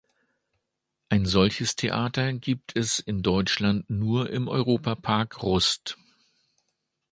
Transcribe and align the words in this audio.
Ein 1.09 1.27
solches 1.27 1.75
Theater 1.75 2.33
gibt 2.33 2.75
es 2.75 2.97
in 2.97 3.21
Deutschland 3.21 3.87
nur 3.87 4.31
im 4.31 4.47
Europa-Park 4.47 5.43
Rust. 5.43 5.95